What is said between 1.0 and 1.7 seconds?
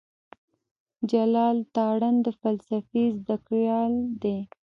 جلال